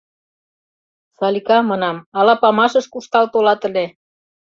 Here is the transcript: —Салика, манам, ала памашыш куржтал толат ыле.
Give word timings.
—Салика, 1.17 1.57
манам, 1.69 1.97
ала 2.17 2.33
памашыш 2.41 2.85
куржтал 2.91 3.25
толат 3.33 3.61
ыле. 3.69 3.85